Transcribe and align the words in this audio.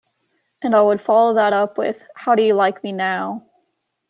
And 0.63 0.75
I 0.75 0.81
would 0.81 0.99
follow 0.99 1.35
that 1.35 1.53
up 1.53 1.77
with: 1.77 2.03
How 2.15 2.33
do 2.33 2.41
you 2.41 2.55
like 2.55 2.83
me 2.83 2.91
now? 2.91 3.45